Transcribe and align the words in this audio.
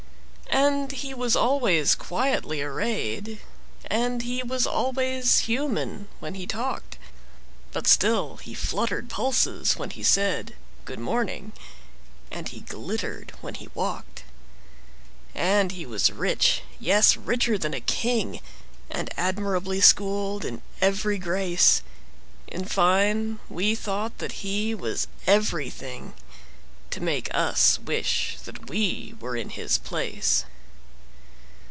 And 0.53 0.91
he 0.91 1.13
was 1.13 1.35
always 1.37 1.95
quietly 1.95 2.61
arrayed, 2.61 3.39
And 3.85 4.21
he 4.23 4.43
was 4.43 4.67
always 4.67 5.39
human 5.39 6.09
when 6.19 6.35
he 6.35 6.45
talked; 6.45 6.97
But 7.71 7.87
still 7.87 8.35
he 8.35 8.53
fluttered 8.53 9.09
pulses 9.09 9.77
when 9.77 9.91
he 9.91 10.03
said,"Good 10.03 10.99
morning," 10.99 11.53
and 12.29 12.49
he 12.49 12.59
glittered 12.61 13.31
when 13.39 13.55
he 13.55 13.69
walked. 13.73 14.23
And 15.33 15.71
he 15.71 15.85
was 15.85 16.11
rich,—yes, 16.11 17.15
richer 17.15 17.57
than 17.57 17.73
a 17.73 17.79
king,—And 17.79 19.09
admirably 19.17 19.79
schooled 19.79 20.43
in 20.43 20.61
every 20.81 21.17
grace:In 21.17 22.65
fine, 22.65 23.39
we 23.47 23.73
thought 23.73 24.17
that 24.17 24.43
he 24.45 24.75
was 24.75 25.07
everythingTo 25.27 26.11
make 26.99 27.33
us 27.33 27.79
wish 27.79 28.37
that 28.43 28.69
we 28.69 29.15
were 29.21 29.37
in 29.37 29.49
his 29.49 29.77
place. 29.77 30.43